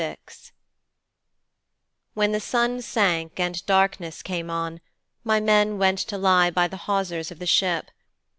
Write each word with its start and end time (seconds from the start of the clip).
VI 0.03 0.17
When 2.15 2.31
the 2.31 2.39
sun 2.39 2.81
sank 2.81 3.39
and 3.39 3.63
darkness 3.67 4.23
came 4.23 4.49
on, 4.49 4.81
my 5.23 5.39
men 5.39 5.77
went 5.77 5.99
to 5.99 6.17
lie 6.17 6.49
by 6.49 6.67
the 6.67 6.77
hawsers 6.89 7.29
of 7.29 7.37
the 7.37 7.45
ship. 7.45 7.91